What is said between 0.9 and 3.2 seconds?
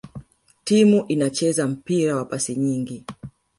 inacheza mpira wa pasi nyingi